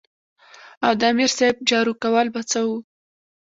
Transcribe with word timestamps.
او 0.85 0.91
د 0.99 1.01
امیر 1.11 1.29
صېب 1.37 1.55
جارو 1.69 1.93
کول 2.03 2.27
به 2.33 2.41
څۀ 2.51 2.61
وو 2.67 2.77
ـ 2.81 2.83